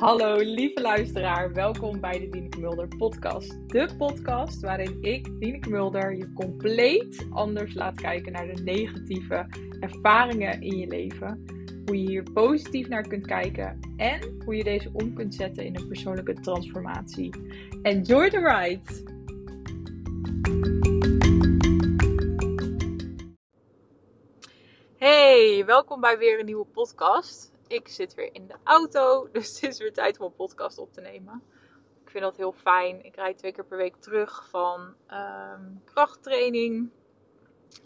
[0.00, 3.68] Hallo lieve luisteraar, welkom bij de Dieneke Mulder podcast.
[3.68, 9.46] De podcast waarin ik, Dieneke Mulder, je compleet anders laat kijken naar de negatieve
[9.80, 11.44] ervaringen in je leven.
[11.86, 15.76] Hoe je hier positief naar kunt kijken en hoe je deze om kunt zetten in
[15.76, 17.34] een persoonlijke transformatie.
[17.82, 19.08] Enjoy the ride!
[24.96, 29.24] Hey, welkom bij weer een nieuwe podcast ik zit weer in de auto.
[29.32, 31.42] Dus het is weer tijd om een podcast op te nemen.
[32.02, 33.04] Ik vind dat heel fijn.
[33.04, 36.90] Ik rijd twee keer per week terug van ehm, krachttraining.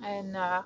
[0.00, 0.58] En, uh,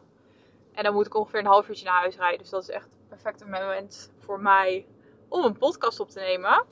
[0.72, 2.38] en dan moet ik ongeveer een half uurtje naar huis rijden.
[2.38, 4.86] Dus dat is echt het perfecte moment voor mij
[5.28, 6.66] om een podcast op te nemen.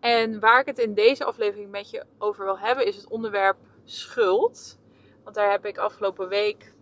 [0.00, 3.58] En waar ik het in deze aflevering met je over wil hebben, is het onderwerp
[3.84, 4.78] schuld.
[5.22, 6.74] Want daar heb ik afgelopen week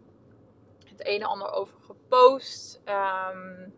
[0.85, 2.81] het een en ander over gepost.
[2.85, 3.75] Um,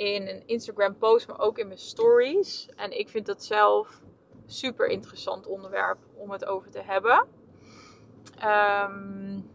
[0.00, 2.68] in een Instagram post, maar ook in mijn stories.
[2.76, 4.00] En ik vind dat zelf
[4.46, 7.26] super interessant onderwerp om het over te hebben.
[8.44, 9.50] Um,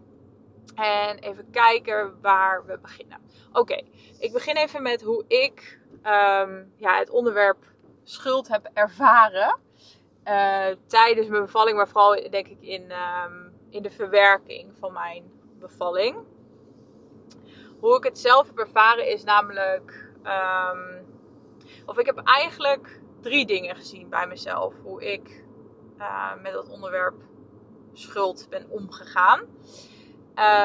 [0.75, 3.19] en even kijken waar we beginnen.
[3.53, 3.81] Oké,
[4.19, 7.65] ik begin even met hoe ik um, ja, het onderwerp
[8.03, 9.59] schuld heb ervaren.
[10.25, 15.23] Uh, tijdens mijn bevalling, maar vooral denk ik in, um, in de verwerking van mijn
[15.59, 16.17] bevalling.
[17.79, 21.05] Hoe ik het zelf heb ervaren is namelijk Um,
[21.85, 24.73] of ik heb eigenlijk drie dingen gezien bij mezelf.
[24.83, 25.43] Hoe ik
[25.97, 27.15] uh, met dat onderwerp
[27.93, 29.41] schuld ben omgegaan.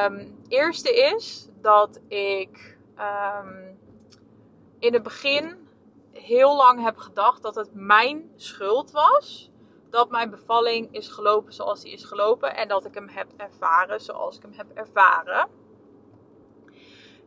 [0.04, 3.78] Um, eerste is dat ik um,
[4.78, 5.68] in het begin
[6.12, 9.50] heel lang heb gedacht dat het mijn schuld was.
[9.90, 12.56] Dat mijn bevalling is gelopen zoals die is gelopen.
[12.56, 15.48] En dat ik hem heb ervaren zoals ik hem heb ervaren.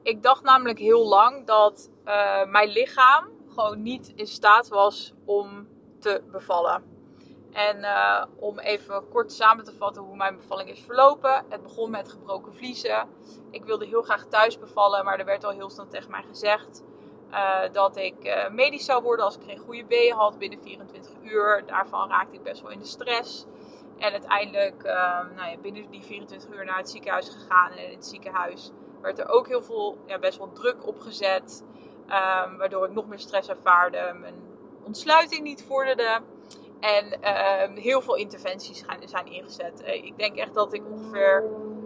[0.04, 5.68] Ik dacht namelijk heel lang dat uh, mijn lichaam gewoon niet in staat was om
[6.00, 6.84] te bevallen.
[7.52, 11.46] En uh, om even kort samen te vatten hoe mijn bevalling is verlopen.
[11.50, 13.10] Het begon met gebroken vliezen.
[13.52, 16.84] Ik wilde heel graag thuis bevallen, maar er werd al heel snel tegen mij gezegd
[17.32, 21.64] uh, dat ik medisch zou worden als ik geen goede weeën had binnen 24 uur.
[21.66, 23.46] Daarvan raakte ik best wel in de stress.
[23.98, 24.84] En uiteindelijk
[25.36, 27.72] nou ja, binnen die 24 uur naar het ziekenhuis gegaan.
[27.72, 28.72] En in het ziekenhuis
[29.04, 31.64] werd er ook heel veel, ja, best wel druk op gezet.
[32.06, 34.16] Um, waardoor ik nog meer stress ervaarde.
[34.20, 34.36] Mijn
[34.84, 36.20] ontsluiting niet vorderde.
[36.80, 39.84] En uh, heel veel interventies zijn ingezet.
[39.84, 41.44] Eh, ik denk echt dat ik ongeveer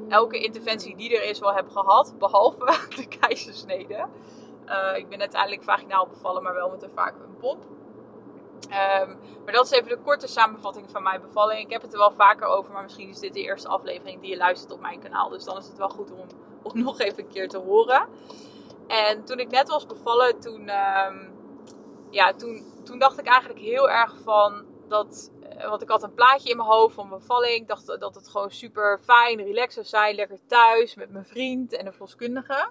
[0.08, 2.16] elke interventie die er is wel heb gehad.
[2.18, 4.08] Behalve de keizersnede.
[4.66, 7.58] Uh, ik ben uiteindelijk vaginaal bevallen, maar wel met een vacuumpop.
[8.64, 11.60] Um, maar dat is even de korte samenvatting van mijn bevalling.
[11.60, 14.30] Ik heb het er wel vaker over, maar misschien is dit de eerste aflevering die
[14.30, 15.30] je luistert op mijn kanaal.
[15.30, 16.28] Dus dan is het wel goed om,
[16.74, 18.08] om nog even een keer te horen.
[18.88, 21.32] En toen ik net was bevallen, toen, um,
[22.10, 25.32] ja, toen, toen dacht ik eigenlijk heel erg van dat.
[25.50, 27.56] Eh, want ik had een plaatje in mijn hoofd van bevalling.
[27.56, 30.16] Ik dacht dat het gewoon super fijn, relaxed zou zijn.
[30.16, 32.70] Lekker thuis met mijn vriend en de verloskundige.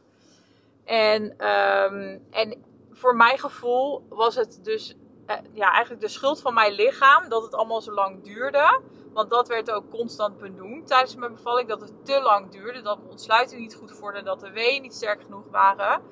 [0.85, 4.95] En, um, en voor mijn gevoel was het dus
[5.27, 8.81] uh, ja, eigenlijk de schuld van mijn lichaam dat het allemaal zo lang duurde.
[9.17, 11.69] Want dat werd ook constant benoemd tijdens mijn bevalling.
[11.69, 12.83] Dat het te lang duurde.
[12.83, 14.27] Dat mijn ontsluiting niet goed vorderde.
[14.27, 16.03] Dat de weeën niet sterk genoeg waren.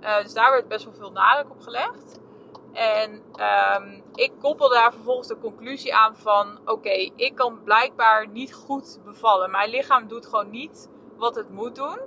[0.00, 2.20] Uh, dus daar werd best wel veel nadruk op gelegd.
[2.72, 3.22] En
[3.76, 6.58] um, ik koppel daar vervolgens de conclusie aan van...
[6.64, 9.50] Oké, ik kan blijkbaar niet goed bevallen.
[9.50, 11.98] Mijn lichaam doet gewoon niet wat het moet doen.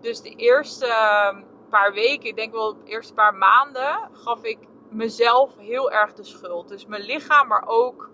[0.00, 4.10] Dus de eerste uh, paar weken, ik denk wel de eerste paar maanden...
[4.12, 4.58] gaf ik
[4.90, 6.68] mezelf heel erg de schuld.
[6.68, 8.10] Dus mijn lichaam, maar ook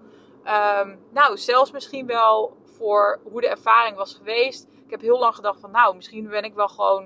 [0.47, 4.67] Um, nou, zelfs misschien wel voor hoe de ervaring was geweest.
[4.85, 7.03] Ik heb heel lang gedacht van, nou, misschien ben ik wel gewoon...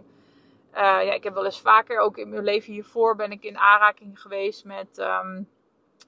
[0.74, 3.58] Uh, ja, ik heb wel eens vaker, ook in mijn leven hiervoor, ben ik in
[3.58, 5.48] aanraking geweest met um,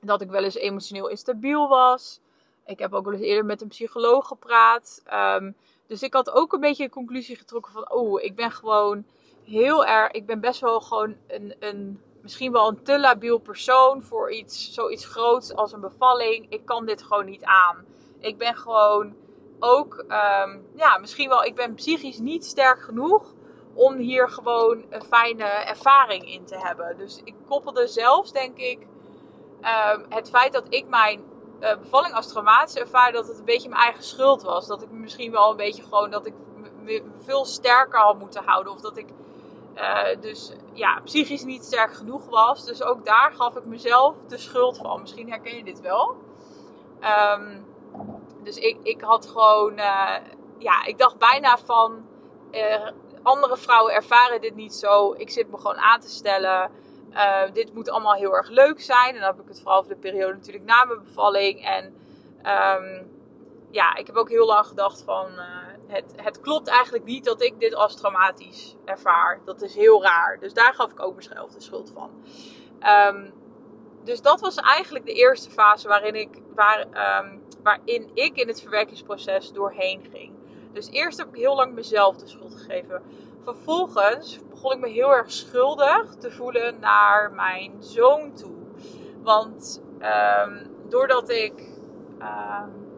[0.01, 2.21] dat ik wel eens emotioneel instabiel was.
[2.67, 5.03] Ik heb ook wel eens eerder met een psycholoog gepraat.
[5.13, 5.57] Um,
[5.87, 9.05] dus ik had ook een beetje de conclusie getrokken van, oh, ik ben gewoon
[9.45, 14.03] heel erg, ik ben best wel gewoon een, een misschien wel een te labiel persoon
[14.03, 16.47] voor iets, zoiets groots als een bevalling.
[16.49, 17.85] Ik kan dit gewoon niet aan.
[18.19, 19.15] Ik ben gewoon
[19.59, 23.35] ook, um, ja, misschien wel, ik ben psychisch niet sterk genoeg
[23.75, 26.97] om hier gewoon een fijne ervaring in te hebben.
[26.97, 28.87] Dus ik koppelde zelfs, denk ik,
[29.61, 31.25] um, het feit dat ik mijn
[31.61, 34.67] uh, bevalling als traumatisch ervaar, dat het een beetje mijn eigen schuld was.
[34.67, 36.35] Dat ik misschien wel een beetje gewoon, dat ik
[36.83, 38.73] me veel sterker had moeten houden.
[38.73, 39.09] Of dat ik
[39.75, 42.65] uh, dus ja, psychisch niet sterk genoeg was.
[42.65, 45.01] Dus ook daar gaf ik mezelf de schuld van.
[45.01, 46.17] Misschien herken je dit wel.
[47.37, 47.67] Um,
[48.43, 50.17] dus ik, ik had gewoon, uh,
[50.59, 52.07] ja, ik dacht bijna van,
[52.51, 52.89] uh,
[53.23, 55.15] andere vrouwen ervaren dit niet zo.
[55.17, 56.71] Ik zit me gewoon aan te stellen.
[57.53, 59.15] dit moet allemaal heel erg leuk zijn.
[59.15, 61.65] En dan heb ik het vooral over de periode natuurlijk na mijn bevalling.
[61.65, 61.85] En
[62.37, 63.11] um,
[63.71, 65.27] ja, ik heb ook heel lang gedacht van...
[65.93, 69.41] Het, het klopt eigenlijk niet dat ik dit als traumatisch ervaar.
[69.45, 70.39] Dat is heel raar.
[70.41, 72.11] Dus daar gaf ik ook mezelf de schuld van.
[73.09, 73.33] Um,
[74.05, 76.81] dus dat was eigenlijk de eerste fase waarin ik, waar,
[77.25, 80.33] um, waarin ik in het verwerkingsproces doorheen ging.
[80.73, 83.03] Dus eerst heb ik heel lang mezelf de schuld gegeven.
[83.43, 88.57] Vervolgens begon ik me heel erg schuldig te voelen naar mijn zoon toe.
[89.23, 89.83] Want
[90.47, 91.71] um, doordat ik,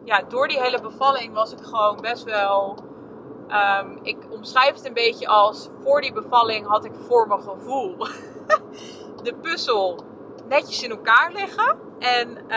[0.05, 2.77] ja, door die hele bevalling was ik gewoon best wel.
[3.81, 7.97] Um, ik omschrijf het een beetje als voor die bevalling had ik voor mijn gevoel
[9.23, 10.03] de puzzel
[10.47, 11.79] netjes in elkaar liggen.
[11.99, 12.47] En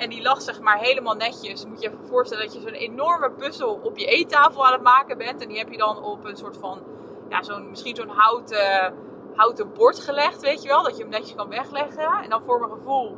[0.00, 1.66] en die lag zeg maar helemaal netjes.
[1.66, 5.18] Moet je even voorstellen dat je zo'n enorme puzzel op je eettafel aan het maken
[5.18, 5.42] bent.
[5.42, 6.82] En die heb je dan op een soort van,
[7.28, 8.94] ja, zo'n, misschien zo'n houten,
[9.34, 10.82] houten bord gelegd, weet je wel.
[10.82, 12.22] Dat je hem netjes kan wegleggen.
[12.22, 13.16] En dan voor mijn gevoel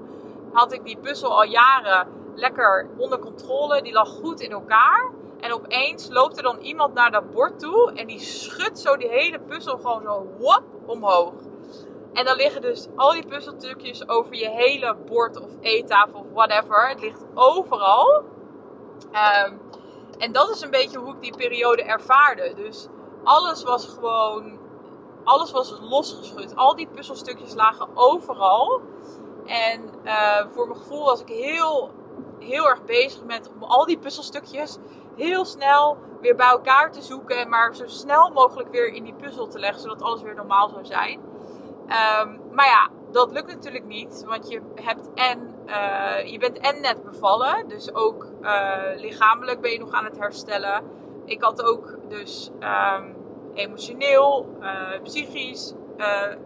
[0.52, 3.82] had ik die puzzel al jaren lekker onder controle.
[3.82, 5.10] Die lag goed in elkaar.
[5.40, 7.92] En opeens loopt er dan iemand naar dat bord toe.
[7.92, 11.32] En die schudt zo die hele puzzel gewoon zo wop omhoog.
[12.12, 16.88] En dan liggen dus al die puzzelstukjes over je hele bord of eettafel of whatever.
[16.88, 18.24] Het ligt overal.
[19.46, 19.60] Um,
[20.18, 22.54] en dat is een beetje hoe ik die periode ervaarde.
[22.54, 22.88] Dus
[23.24, 24.60] alles was gewoon.
[25.24, 26.56] Alles was losgeschud.
[26.56, 28.80] Al die puzzelstukjes lagen overal.
[29.46, 31.90] En uh, voor mijn gevoel was ik heel,
[32.42, 34.78] heel erg bezig met om al die puzzelstukjes
[35.16, 37.48] heel snel weer bij elkaar te zoeken.
[37.48, 39.80] Maar zo snel mogelijk weer in die puzzel te leggen.
[39.80, 41.20] Zodat alles weer normaal zou zijn.
[41.82, 44.24] Um, maar ja, dat lukt natuurlijk niet.
[44.26, 47.68] Want je, hebt en, uh, je bent en net bevallen.
[47.68, 50.82] Dus ook uh, lichamelijk ben je nog aan het herstellen.
[51.24, 53.16] Ik had ook dus um,
[53.54, 55.74] emotioneel, uh, psychisch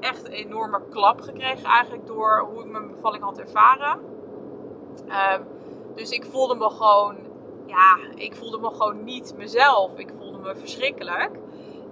[0.00, 3.98] echt een enorme klap gekregen eigenlijk door hoe ik mijn bevalling had ervaren.
[5.06, 5.46] Um,
[5.96, 7.16] dus ik voelde me gewoon,
[7.66, 9.98] ja, ik voelde me gewoon niet mezelf.
[9.98, 11.30] Ik voelde me verschrikkelijk.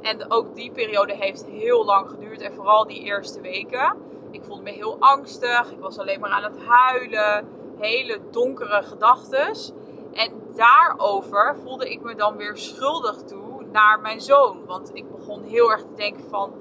[0.02, 2.40] En ook die periode heeft heel lang geduurd.
[2.40, 3.96] En vooral die eerste weken.
[4.30, 5.70] Ik voelde me heel angstig.
[5.70, 7.48] Ik was alleen maar aan het huilen.
[7.78, 9.52] Hele donkere gedachten.
[10.12, 14.64] En daarover voelde ik me dan weer schuldig toe naar mijn zoon.
[14.66, 16.52] Want ik begon heel erg te denken van...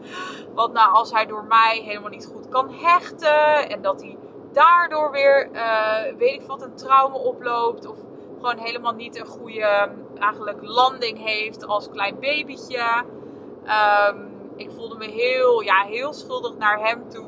[0.54, 3.70] Wat nou als hij door mij helemaal niet goed kan hechten.
[3.70, 4.18] En dat hij
[4.54, 7.86] daardoor weer, uh, weet ik wat, een trauma oploopt.
[7.86, 7.98] Of
[8.36, 9.90] gewoon helemaal niet een goede
[10.20, 13.04] eigenlijk landing heeft als klein babytje.
[14.10, 17.26] Um, ik voelde me heel, ja, heel schuldig naar hem toe.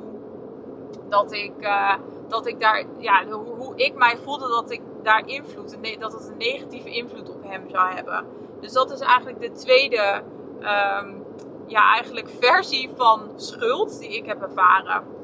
[1.10, 1.94] Dat ik, uh,
[2.28, 6.28] dat ik daar, ja, hoe, hoe, ik mij voelde dat ik daar invloed, dat het
[6.28, 8.26] een negatieve invloed op hem zou hebben.
[8.60, 10.24] Dus dat is eigenlijk de tweede,
[10.60, 11.26] um,
[11.66, 15.15] ja, eigenlijk versie van schuld die ik heb ervaren.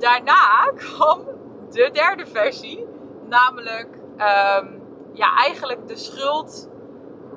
[0.00, 1.24] Daarna kwam
[1.70, 2.86] de derde versie,
[3.28, 4.82] namelijk, um,
[5.12, 6.68] ja, eigenlijk de schuld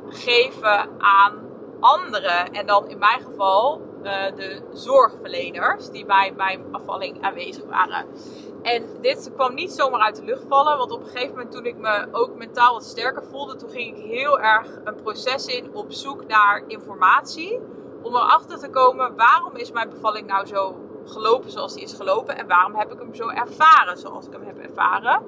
[0.10, 1.50] geven aan
[1.80, 2.52] anderen.
[2.52, 8.06] En dan in mijn geval uh, de zorgverleners die bij mijn afvalling aanwezig waren.
[8.62, 10.78] En dit kwam niet zomaar uit de lucht vallen.
[10.78, 13.98] Want op een gegeven moment toen ik me ook mentaal wat sterker voelde, toen ging
[13.98, 17.60] ik heel erg een proces in op zoek naar informatie.
[18.02, 20.76] Om erachter te komen waarom is mijn bevalling nou zo
[21.06, 22.38] gelopen zoals die is gelopen.
[22.38, 25.22] En waarom heb ik hem zo ervaren zoals ik hem heb ervaren.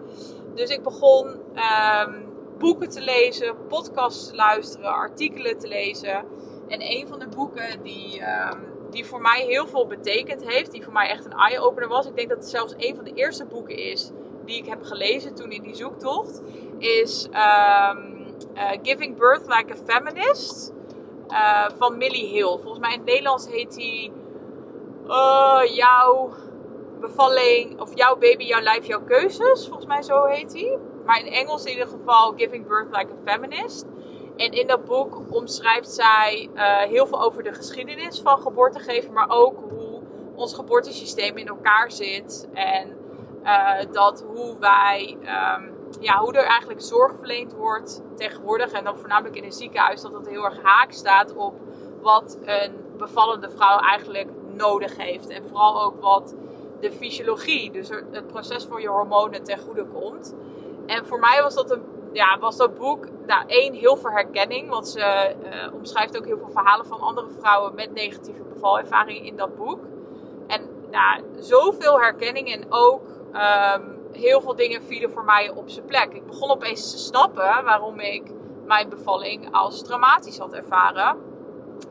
[0.55, 2.25] Dus ik begon um,
[2.57, 6.25] boeken te lezen, podcasts te luisteren, artikelen te lezen.
[6.67, 10.83] En een van de boeken die, um, die voor mij heel veel betekend heeft, die
[10.83, 12.05] voor mij echt een eye-opener was.
[12.05, 14.11] Ik denk dat het zelfs een van de eerste boeken is
[14.45, 16.41] die ik heb gelezen toen in die zoektocht.
[16.77, 20.73] Is um, uh, Giving Birth Like a Feminist
[21.29, 22.57] uh, van Millie Hill.
[22.57, 24.11] Volgens mij in het Nederlands heet die
[25.07, 26.29] uh, Jouw
[26.99, 29.67] bevalling, of Jouw baby, jouw lijf, jouw keuzes.
[29.67, 30.77] Volgens mij zo heet hij.
[31.05, 33.85] Maar in Engels in ieder geval Giving Birth Like a Feminist.
[34.35, 39.29] En in dat boek omschrijft zij uh, heel veel over de geschiedenis van geboortegeven, maar
[39.29, 40.01] ook hoe
[40.35, 42.47] ons geboortesysteem in elkaar zit.
[42.53, 42.97] En
[43.43, 45.17] uh, dat hoe wij,
[45.57, 48.71] um, ja, hoe er eigenlijk zorg verleend wordt tegenwoordig.
[48.71, 51.53] En dan voornamelijk in een ziekenhuis, dat dat heel erg haak staat op
[52.01, 55.29] wat een bevallende vrouw eigenlijk nodig heeft.
[55.29, 56.35] En vooral ook wat
[56.79, 60.35] de fysiologie, dus het proces van je hormonen ten goede komt.
[60.85, 64.69] En voor mij was dat, een, ja, was dat boek nou, één, heel veel herkenning.
[64.69, 69.35] Want ze uh, omschrijft ook heel veel verhalen van andere vrouwen met negatieve bevalervaringen in
[69.35, 69.79] dat boek.
[70.47, 73.01] En nou, zoveel herkenning en ook
[73.33, 76.13] um, heel veel dingen vielen voor mij op zijn plek.
[76.13, 78.31] Ik begon opeens te snappen waarom ik
[78.65, 81.17] mijn bevalling als traumatisch had ervaren.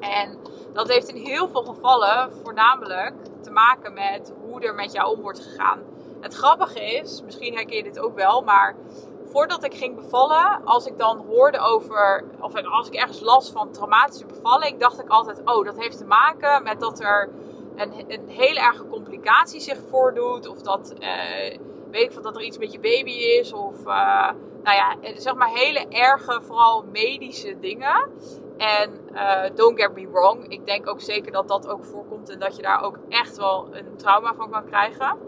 [0.01, 0.39] En
[0.73, 5.23] dat heeft in heel veel gevallen voornamelijk te maken met hoe er met jou om
[5.23, 5.83] wordt gegaan.
[6.21, 8.77] Het grappige is, misschien herken je dit ook wel, maar
[9.25, 13.73] voordat ik ging bevallen, als ik dan hoorde over, of als ik ergens las van
[13.73, 17.31] traumatische bevalling, dacht ik altijd, oh, dat heeft te maken met dat er
[17.77, 21.59] een, een hele erge complicatie zich voordoet, of dat, uh,
[21.91, 24.31] weet ik van dat er iets met je baby is, of, uh,
[24.63, 28.11] nou ja, zeg maar hele erge, vooral medische dingen.
[28.57, 32.39] En uh, don't get me wrong, ik denk ook zeker dat dat ook voorkomt en
[32.39, 35.19] dat je daar ook echt wel een trauma van kan krijgen.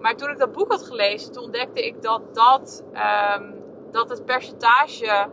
[0.00, 2.84] Maar toen ik dat boek had gelezen, toen ontdekte ik dat, dat,
[3.36, 3.54] um,
[3.90, 5.28] dat het percentage,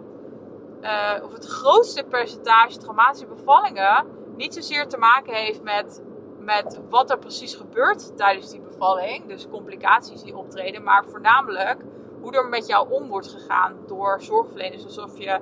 [0.81, 6.03] uh, of het grootste percentage traumatische bevallingen, niet zozeer te maken heeft met,
[6.39, 11.81] met wat er precies gebeurt tijdens die bevalling, dus complicaties die optreden, maar voornamelijk
[12.21, 14.83] hoe er met jou om wordt gegaan door zorgverleners.
[14.83, 15.39] Alsof je,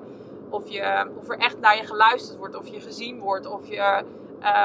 [0.52, 4.04] of, je, of er echt naar je geluisterd wordt, of je gezien wordt, of je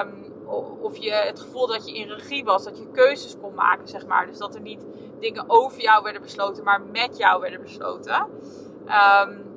[0.04, 0.34] um,
[0.80, 4.06] of je het gevoel dat je in regie was, dat je keuzes kon maken, zeg
[4.06, 4.26] maar.
[4.26, 4.84] Dus dat er niet
[5.20, 8.26] dingen over jou werden besloten, maar met jou werden besloten.
[8.86, 9.55] Um,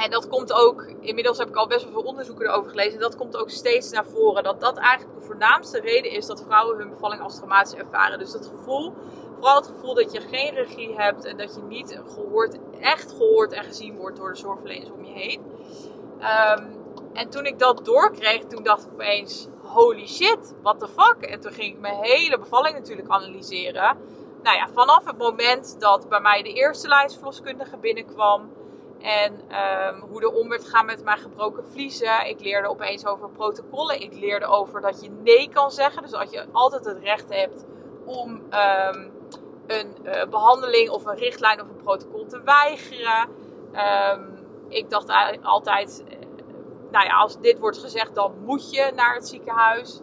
[0.00, 2.92] en dat komt ook, inmiddels heb ik al best wel veel onderzoeken erover gelezen.
[2.92, 4.42] En dat komt ook steeds naar voren.
[4.42, 8.18] Dat dat eigenlijk de voornaamste reden is dat vrouwen hun bevalling als traumatisch ervaren.
[8.18, 8.94] Dus dat gevoel,
[9.34, 13.52] vooral het gevoel dat je geen regie hebt en dat je niet gehoord, echt gehoord
[13.52, 15.40] en gezien wordt door de zorgverleners om je heen.
[16.58, 16.78] Um,
[17.12, 21.16] en toen ik dat doorkreeg, toen dacht ik opeens, holy shit, what the fuck?
[21.20, 23.96] En toen ging ik mijn hele bevalling natuurlijk analyseren.
[24.42, 28.50] Nou ja, vanaf het moment dat bij mij de eerste lijstverloskundige binnenkwam.
[29.00, 32.26] En um, hoe er om werd gaan met mijn gebroken vliezen.
[32.26, 34.00] Ik leerde opeens over protocollen.
[34.00, 36.02] Ik leerde over dat je nee kan zeggen.
[36.02, 37.64] Dus dat je altijd het recht hebt
[38.04, 39.12] om um,
[39.66, 43.28] een uh, behandeling of een richtlijn of een protocol te weigeren.
[44.12, 44.38] Um,
[44.68, 46.04] ik dacht altijd,
[46.90, 50.00] nou ja, als dit wordt gezegd, dan moet je naar het ziekenhuis.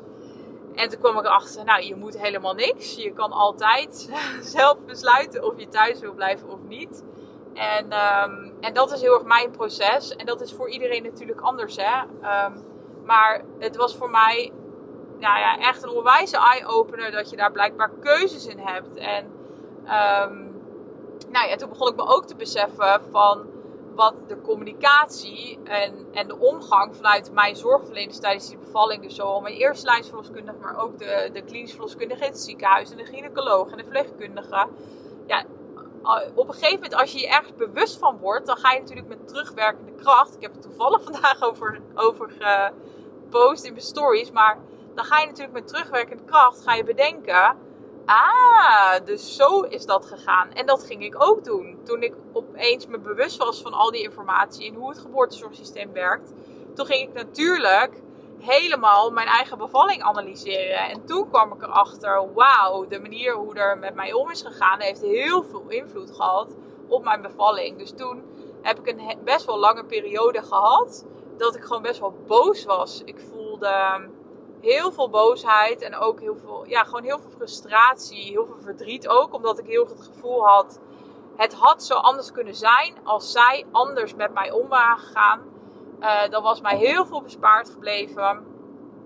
[0.76, 2.96] En toen kwam ik erachter, nou, je moet helemaal niks.
[2.96, 4.10] Je kan altijd
[4.58, 7.04] zelf besluiten of je thuis wil blijven of niet.
[7.54, 7.92] En,
[8.60, 10.16] en dat is heel erg mijn proces.
[10.16, 12.02] En dat is voor iedereen natuurlijk anders, hè.
[12.46, 12.66] Um,
[13.06, 14.52] maar het was voor mij
[15.20, 18.98] nou ja, echt een onwijze eye-opener dat je daar blijkbaar keuzes in hebt.
[18.98, 19.26] En
[19.84, 20.56] um,
[21.30, 23.46] nou ja, toen begon ik me ook te beseffen van
[23.96, 29.42] wat de communicatie en, en de omgang vanuit mijn zorgverleners tijdens die bevalling, dus zowel
[29.42, 33.72] mijn eerste lijnsverloskundige, maar ook de, de klinisch verloskundige in het ziekenhuis en de gynaecoloog
[33.72, 34.68] en de verpleegkundige.
[35.28, 35.44] Ja,
[36.36, 39.08] op een gegeven moment, als je je ergens bewust van wordt, dan ga je natuurlijk
[39.08, 40.36] met terugwerkende kracht.
[40.36, 44.58] Ik heb het toevallig vandaag over, over gepost in mijn stories, maar
[44.96, 47.66] dan ga je natuurlijk met terugwerkende kracht ga je bedenken
[48.08, 50.52] Ah, dus zo is dat gegaan.
[50.52, 51.80] En dat ging ik ook doen.
[51.84, 56.34] Toen ik opeens me bewust was van al die informatie en hoe het geboortezorgsysteem werkt,
[56.74, 58.02] toen ging ik natuurlijk
[58.40, 60.90] helemaal mijn eigen bevalling analyseren.
[60.90, 64.82] En toen kwam ik erachter, wauw, de manier hoe er met mij om is gegaan,
[64.82, 66.56] heeft heel veel invloed gehad
[66.88, 67.78] op mijn bevalling.
[67.78, 68.24] Dus toen
[68.62, 71.06] heb ik een best wel lange periode gehad
[71.38, 73.02] dat ik gewoon best wel boos was.
[73.06, 74.10] Ik voelde
[74.62, 79.08] heel veel boosheid en ook heel veel, ja, gewoon heel veel frustratie, heel veel verdriet
[79.08, 80.80] ook, omdat ik heel het gevoel had,
[81.36, 85.42] het had zo anders kunnen zijn als zij anders met mij om waren gegaan.
[86.00, 88.46] Uh, dan was mij heel veel bespaard gebleven.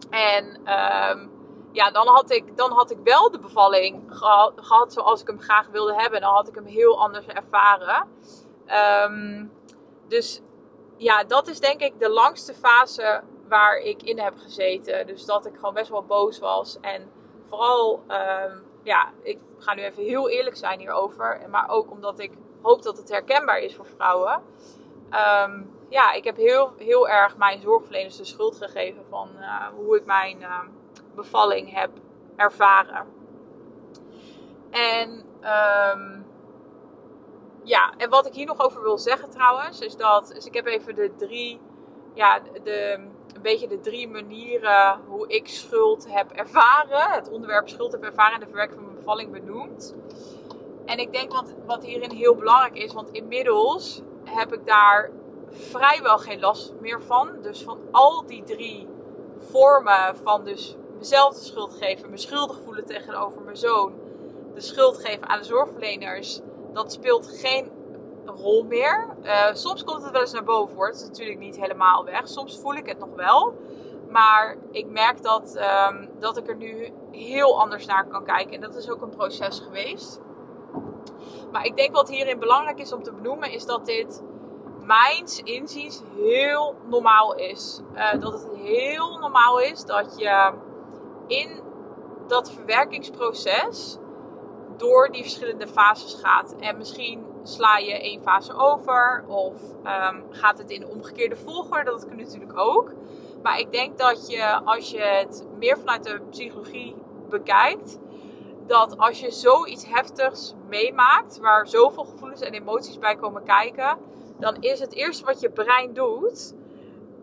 [0.09, 1.27] En uh,
[1.71, 4.03] ja, dan had, ik, dan had ik wel de bevalling
[4.55, 6.21] gehad, zoals ik hem graag wilde hebben.
[6.21, 8.07] Dan had ik hem heel anders ervaren.
[9.11, 9.51] Um,
[10.07, 10.41] dus
[10.97, 15.07] ja, dat is denk ik de langste fase waar ik in heb gezeten.
[15.07, 16.77] Dus dat ik gewoon best wel boos was.
[16.81, 17.11] En
[17.47, 21.41] vooral, um, ja, ik ga nu even heel eerlijk zijn hierover.
[21.49, 22.31] Maar ook omdat ik
[22.61, 24.41] hoop dat het herkenbaar is voor vrouwen.
[25.45, 29.97] Um, ja, ik heb heel, heel erg mijn zorgverleners de schuld gegeven van uh, hoe
[29.97, 30.59] ik mijn uh,
[31.15, 31.89] bevalling heb
[32.35, 33.05] ervaren.
[34.69, 35.09] En
[35.93, 36.25] um,
[37.63, 40.65] ja, en wat ik hier nog over wil zeggen trouwens, is dat dus ik heb
[40.65, 41.59] even de drie,
[42.13, 42.93] ja, de,
[43.35, 48.33] een beetje de drie manieren hoe ik schuld heb ervaren, het onderwerp schuld heb ervaren
[48.33, 49.95] in de verwerking van mijn bevalling benoemd.
[50.85, 55.11] En ik denk wat, wat hierin heel belangrijk is, want inmiddels heb ik daar
[55.51, 57.29] vrijwel geen last meer van.
[57.41, 58.87] Dus van al die drie
[59.37, 63.93] vormen van dus mezelf de schuld geven, me schuldig voelen tegenover mijn zoon,
[64.53, 66.39] de schuld geven aan de zorgverleners,
[66.73, 67.71] dat speelt geen
[68.25, 69.15] rol meer.
[69.23, 70.87] Uh, soms komt het wel eens naar boven hoor.
[70.87, 72.27] Het is natuurlijk niet helemaal weg.
[72.27, 73.53] Soms voel ik het nog wel.
[74.09, 78.53] Maar ik merk dat, um, dat ik er nu heel anders naar kan kijken.
[78.53, 80.21] En dat is ook een proces geweest.
[81.51, 84.23] Maar ik denk wat hierin belangrijk is om te benoemen, is dat dit
[84.85, 87.81] mijns inziens heel normaal is.
[87.93, 90.53] Uh, dat het heel normaal is dat je
[91.27, 91.61] in
[92.27, 93.97] dat verwerkingsproces
[94.77, 96.55] door die verschillende fases gaat.
[96.59, 101.91] En misschien sla je één fase over of um, gaat het in de omgekeerde volgorde.
[101.91, 102.91] Dat kan natuurlijk ook.
[103.43, 106.95] Maar ik denk dat je als je het meer vanuit de psychologie
[107.29, 107.99] bekijkt,
[108.67, 113.97] dat als je zoiets heftigs meemaakt, waar zoveel gevoelens en emoties bij komen kijken,
[114.41, 116.55] dan is het eerste wat je brein doet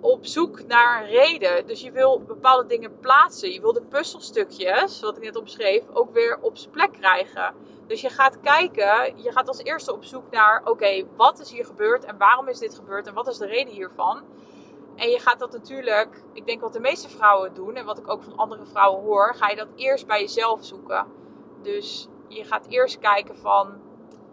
[0.01, 1.67] op zoek naar een reden.
[1.67, 3.53] Dus je wil bepaalde dingen plaatsen.
[3.53, 7.55] Je wil de puzzelstukjes, wat ik net omschreef, ook weer op zijn plek krijgen.
[7.87, 11.65] Dus je gaat kijken, je gaat als eerste op zoek naar: oké, wat is hier
[11.65, 14.23] gebeurd en waarom is dit gebeurd en wat is de reden hiervan?
[14.97, 18.11] En je gaat dat natuurlijk, ik denk wat de meeste vrouwen doen en wat ik
[18.11, 21.07] ook van andere vrouwen hoor, ga je dat eerst bij jezelf zoeken.
[21.63, 23.81] Dus je gaat eerst kijken van,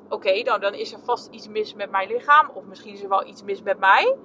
[0.10, 3.10] oké, dan, dan is er vast iets mis met mijn lichaam of misschien is er
[3.10, 4.16] wel iets mis met mij.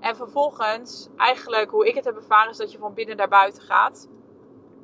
[0.00, 3.62] En vervolgens, eigenlijk hoe ik het heb ervaren, is dat je van binnen naar buiten
[3.62, 4.08] gaat.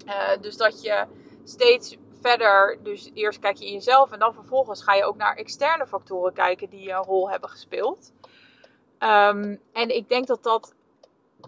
[0.06, 1.06] Uh, dus dat je
[1.44, 5.36] steeds verder, dus eerst kijk je in jezelf en dan vervolgens ga je ook naar
[5.36, 8.12] externe factoren kijken die een rol hebben gespeeld.
[8.98, 10.74] Um, en ik denk dat dat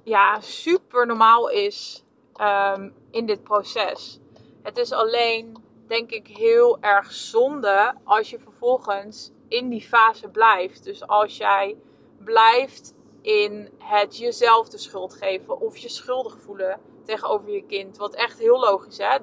[0.04, 2.04] ja, super normaal is
[2.40, 4.20] um, in dit proces.
[4.62, 10.84] Het is alleen, denk ik, heel erg zonde als je vervolgens in die fase blijft.
[10.84, 11.76] Dus als jij
[12.18, 17.96] blijft in het jezelf de schuld geven of je schuldig voelen tegenover je kind.
[17.96, 19.16] Wat echt heel logisch, hè?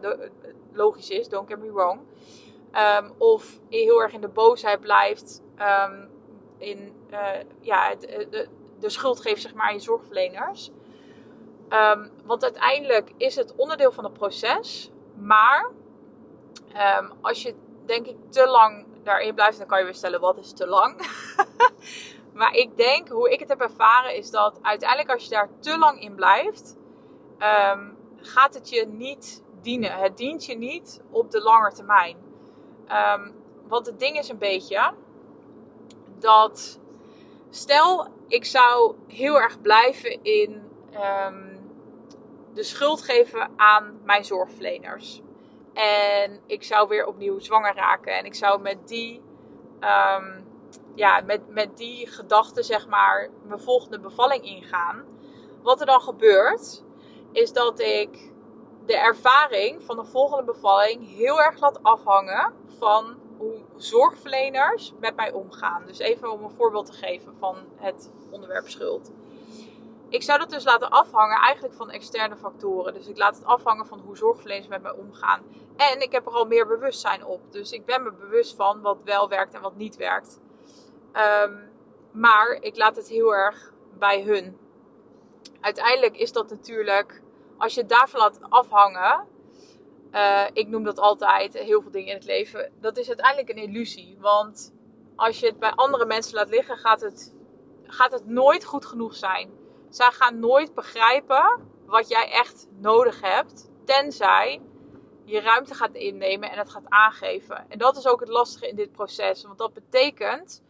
[0.74, 2.00] logisch is, don't get me wrong.
[2.74, 5.42] Um, of je heel erg in de boosheid blijft.
[5.60, 6.10] Um,
[6.58, 7.30] in uh,
[7.62, 8.48] ja, de, de,
[8.80, 10.72] de, schuld geeft zeg maar, aan je zorgverleners.
[11.70, 14.92] Um, want uiteindelijk is het onderdeel van het proces.
[15.16, 15.72] Maar
[17.22, 20.54] als je denk ik te lang daarin blijft, dan kan je weer stellen wat is
[20.54, 20.96] te lang.
[22.34, 25.78] Maar ik denk, hoe ik het heb ervaren, is dat uiteindelijk als je daar te
[25.78, 26.78] lang in blijft,
[27.74, 29.92] um, gaat het je niet dienen.
[29.92, 32.18] Het dient je niet op de lange termijn.
[33.18, 33.36] Um,
[33.68, 34.94] want het ding is een beetje
[36.20, 36.80] dat,
[37.50, 40.68] stel ik zou heel erg blijven in
[42.54, 45.22] de schuld geven aan mijn zorgverleners.
[45.84, 48.18] En ik zou weer opnieuw zwanger raken.
[48.18, 49.22] En ik zou met die
[49.80, 50.48] um,
[50.96, 55.04] ja, met, met die gedachte, zeg maar, mijn volgende bevalling ingaan.
[55.62, 56.84] Wat er dan gebeurt,
[57.32, 58.32] is dat ik
[58.86, 65.32] de ervaring van de volgende bevalling heel erg laat afhangen van hoe zorgverleners met mij
[65.32, 65.84] omgaan.
[65.86, 69.12] Dus even om een voorbeeld te geven van het onderwerp schuld.
[70.10, 72.94] Ik zou dat dus laten afhangen eigenlijk van externe factoren.
[72.94, 75.42] Dus ik laat het afhangen van hoe zorgverleners met mij omgaan.
[75.80, 77.52] En ik heb er al meer bewustzijn op.
[77.52, 80.40] Dus ik ben me bewust van wat wel werkt en wat niet werkt.
[81.44, 81.70] Um,
[82.12, 84.58] maar ik laat het heel erg bij hun.
[85.62, 87.22] Uiteindelijk is dat natuurlijk,
[87.58, 89.28] als je het daarvan laat afhangen,
[90.12, 93.64] uh, ik noem dat altijd heel veel dingen in het leven, dat is uiteindelijk een
[93.64, 94.18] illusie.
[94.20, 94.74] Want
[95.16, 97.36] als je het bij andere mensen laat liggen, gaat het,
[97.84, 99.52] gaat het nooit goed genoeg zijn.
[99.90, 104.62] Zij gaan nooit begrijpen wat jij echt nodig hebt, tenzij
[105.30, 107.66] je ruimte gaat innemen en het gaat aangeven.
[107.70, 110.64] En dat is ook het lastige in dit proces, want dat betekent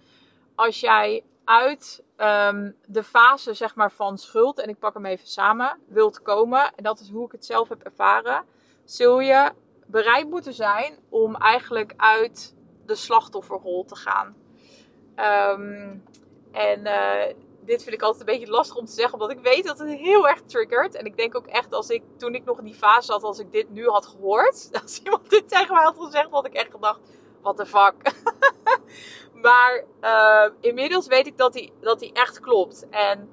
[0.55, 5.27] als jij uit um, de fase zeg maar, van schuld, en ik pak hem even
[5.27, 8.43] samen, wilt komen, en dat is hoe ik het zelf heb ervaren,
[8.83, 9.51] zul je
[9.85, 14.35] bereid moeten zijn om eigenlijk uit de slachtofferrol te gaan.
[15.15, 16.03] Um,
[16.51, 19.65] en uh, dit vind ik altijd een beetje lastig om te zeggen, omdat ik weet
[19.65, 20.95] dat het heel erg triggert.
[20.95, 23.39] En ik denk ook echt, als ik toen ik nog in die fase zat, als
[23.39, 26.71] ik dit nu had gehoord, als iemand dit tegen mij had gezegd, had ik echt
[26.71, 26.99] gedacht:
[27.41, 27.95] what the fuck.
[29.41, 32.87] Maar uh, inmiddels weet ik dat die, dat die echt klopt.
[32.89, 33.29] En,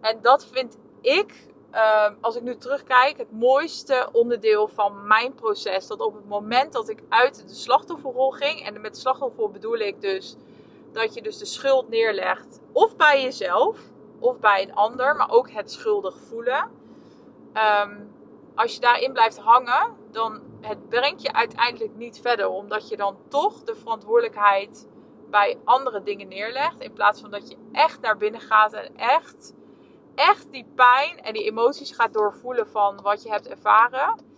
[0.00, 5.86] en dat vind ik, uh, als ik nu terugkijk, het mooiste onderdeel van mijn proces.
[5.86, 10.00] Dat op het moment dat ik uit de slachtofferrol ging, en met slachtofferrol bedoel ik
[10.00, 10.36] dus
[10.92, 13.78] dat je dus de schuld neerlegt, of bij jezelf,
[14.18, 16.70] of bij een ander, maar ook het schuldig voelen.
[17.84, 18.14] Um,
[18.54, 23.16] als je daarin blijft hangen, dan het brengt je uiteindelijk niet verder, omdat je dan
[23.28, 24.88] toch de verantwoordelijkheid
[25.30, 26.80] bij andere dingen neerlegt.
[26.80, 29.54] In plaats van dat je echt naar binnen gaat en echt,
[30.14, 34.29] echt die pijn en die emoties gaat doorvoelen van wat je hebt ervaren.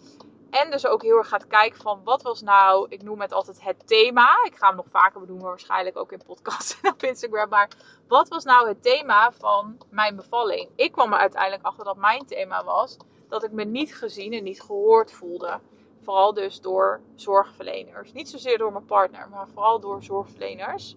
[0.52, 3.62] En dus ook heel erg gaat kijken van wat was nou, ik noem het altijd
[3.62, 4.44] het thema.
[4.44, 7.48] Ik ga hem nog vaker bedoelen, waarschijnlijk ook in podcasts en op Instagram.
[7.48, 7.68] Maar
[8.08, 10.68] wat was nou het thema van mijn bevalling?
[10.76, 12.96] Ik kwam er uiteindelijk achter dat mijn thema was
[13.28, 15.60] dat ik me niet gezien en niet gehoord voelde.
[16.02, 18.12] Vooral dus door zorgverleners.
[18.12, 20.96] Niet zozeer door mijn partner, maar vooral door zorgverleners.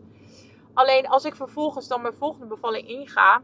[0.74, 3.42] Alleen als ik vervolgens dan mijn volgende bevalling inga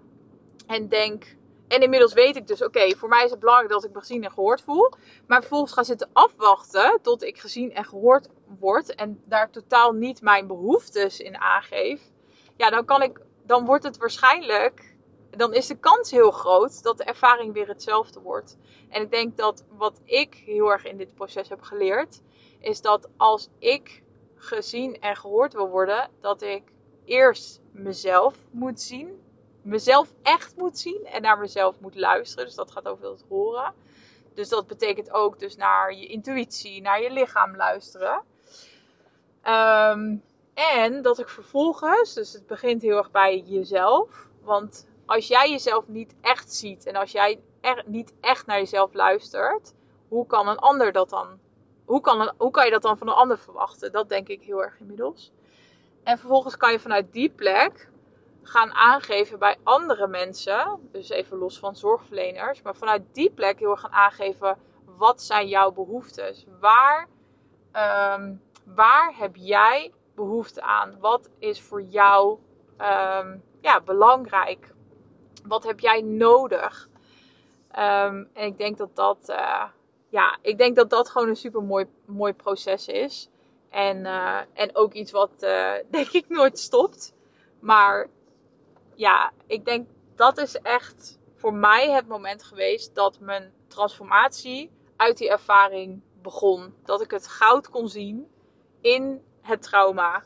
[0.67, 1.39] en denk.
[1.71, 4.23] En inmiddels weet ik dus, oké, voor mij is het belangrijk dat ik me gezien
[4.23, 4.91] en gehoord voel.
[5.27, 8.29] Maar vervolgens ga zitten afwachten tot ik gezien en gehoord
[8.59, 8.95] word.
[8.95, 12.01] En daar totaal niet mijn behoeftes in aangeef.
[12.57, 13.21] Ja, dan kan ik.
[13.45, 14.95] Dan wordt het waarschijnlijk.
[15.29, 18.57] Dan is de kans heel groot dat de ervaring weer hetzelfde wordt.
[18.89, 22.21] En ik denk dat wat ik heel erg in dit proces heb geleerd.
[22.59, 24.03] Is dat als ik
[24.35, 26.63] gezien en gehoord wil worden, dat ik
[27.05, 29.19] eerst mezelf moet zien.
[29.61, 32.45] Mezelf echt moet zien en naar mezelf moet luisteren.
[32.45, 33.73] Dus dat gaat over het horen.
[34.33, 38.23] Dus dat betekent ook dus naar je intuïtie, naar je lichaam luisteren.
[39.41, 40.15] Ehm,
[40.53, 44.27] en dat ik vervolgens, dus het begint heel erg bij jezelf.
[44.41, 48.93] Want als jij jezelf niet echt ziet en als jij er, niet echt naar jezelf
[48.93, 49.73] luistert,
[50.07, 51.39] hoe kan een ander dat dan?
[51.85, 53.91] Hoe kan, een, hoe kan je dat dan van een ander verwachten?
[53.91, 55.31] Dat denk ik heel erg inmiddels.
[56.03, 57.90] En vervolgens kan je vanuit die plek
[58.43, 63.71] gaan aangeven bij andere mensen, dus even los van zorgverleners, maar vanuit die plek heel
[63.71, 64.57] erg gaan aangeven
[65.01, 66.45] wat zijn jouw behoeftes?
[66.59, 67.07] Waar,
[68.15, 70.99] um, waar heb jij behoefte aan?
[70.99, 72.39] Wat is voor jou
[72.77, 74.73] um, ja, belangrijk?
[75.45, 76.89] Wat heb jij nodig?
[77.71, 79.63] Um, en ik denk dat dat, uh,
[80.09, 83.29] ja, ik denk dat dat gewoon een super mooi, mooi proces is.
[83.69, 87.13] En, uh, en ook iets wat uh, denk ik nooit stopt.
[87.59, 88.07] Maar
[88.95, 95.17] ja, ik denk dat is echt voor mij het moment geweest dat mijn transformatie uit
[95.17, 96.75] die ervaring begon.
[96.85, 98.27] Dat ik het goud kon zien
[98.81, 100.23] in het trauma.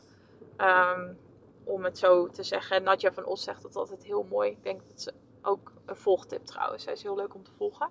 [0.58, 1.18] Um,
[1.64, 2.82] om het zo te zeggen.
[2.82, 4.50] Nadja van Os zegt dat altijd heel mooi.
[4.50, 6.82] Ik denk dat ze ook een volgtip trouwens.
[6.82, 7.90] Zij is heel leuk om te volgen.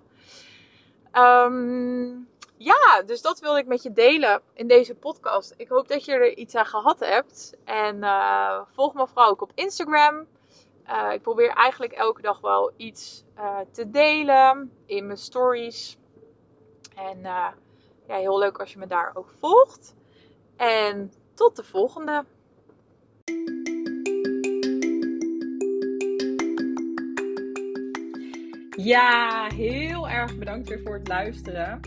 [1.12, 5.54] Um, ja, dus dat wilde ik met je delen in deze podcast.
[5.56, 7.56] Ik hoop dat je er iets aan gehad hebt.
[7.64, 10.26] En uh, volg me vooral ook op Instagram.
[10.88, 15.98] Uh, ik probeer eigenlijk elke dag wel iets uh, te delen in mijn stories.
[16.94, 17.54] En ja,
[18.06, 19.94] heel leuk als je me daar ook volgt.
[20.56, 22.24] En tot de volgende.
[28.76, 31.80] Ja, heel erg bedankt weer voor het luisteren.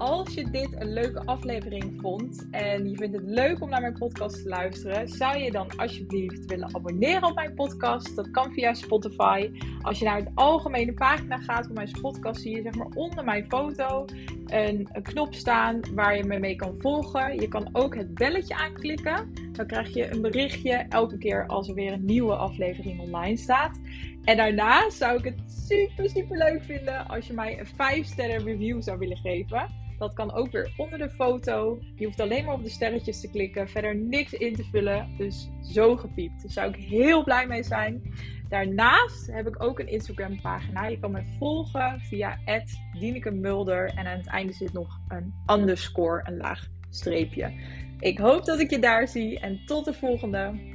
[0.00, 3.98] Als je dit een leuke aflevering vond en je vindt het leuk om naar mijn
[3.98, 8.16] podcast te luisteren, zou je dan alsjeblieft willen abonneren op mijn podcast?
[8.16, 9.50] Dat kan via Spotify.
[9.82, 13.24] Als je naar de algemene pagina gaat van mijn podcast, zie je zeg maar onder
[13.24, 14.04] mijn foto
[14.46, 17.40] een, een knop staan waar je me mee kan volgen.
[17.40, 19.32] Je kan ook het belletje aanklikken.
[19.52, 23.80] Dan krijg je een berichtje elke keer als er weer een nieuwe aflevering online staat.
[24.24, 28.44] En daarna zou ik het super, super leuk vinden als je mij een 5 sterren
[28.44, 29.78] review zou willen geven.
[29.98, 31.78] Dat kan ook weer onder de foto.
[31.94, 33.68] Je hoeft alleen maar op de sterretjes te klikken.
[33.68, 35.14] Verder niks in te vullen.
[35.16, 36.42] Dus zo gepiept.
[36.42, 38.14] Daar zou ik heel blij mee zijn.
[38.48, 40.86] Daarnaast heb ik ook een Instagram pagina.
[40.86, 42.38] Je kan me volgen via
[42.98, 43.86] Dieneke Mulder.
[43.94, 47.52] En aan het einde zit nog een underscore, een laag streepje.
[48.00, 49.38] Ik hoop dat ik je daar zie.
[49.38, 50.69] En tot de volgende.